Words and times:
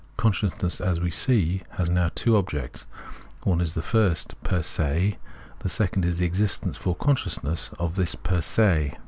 Consciousness, 0.17 0.81
as 0.81 0.99
we 0.99 1.11
see, 1.11 1.61
has 1.77 1.87
now 1.87 2.09
two 2.15 2.35
objects; 2.35 2.87
one 3.43 3.61
is 3.61 3.75
the 3.75 3.83
first 3.83 4.33
fer 4.43 4.63
se, 4.63 5.19
the 5.59 5.69
second 5.69 6.05
is 6.05 6.17
the 6.17 6.25
existence 6.25 6.75
for 6.75 6.95
consciousness 6.95 7.69
of 7.77 7.95
this 7.97 8.15
fer 8.15 8.41
se. 8.41 8.97